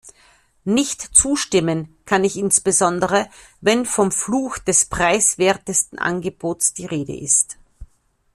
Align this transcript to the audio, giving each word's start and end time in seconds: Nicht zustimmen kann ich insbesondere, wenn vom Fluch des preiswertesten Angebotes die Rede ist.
Nicht 0.65 1.15
zustimmen 1.15 1.95
kann 2.05 2.23
ich 2.23 2.35
insbesondere, 2.35 3.29
wenn 3.59 3.85
vom 3.85 4.11
Fluch 4.11 4.57
des 4.57 4.85
preiswertesten 4.85 5.99
Angebotes 5.99 6.73
die 6.73 6.87
Rede 6.87 7.15
ist. 7.15 7.59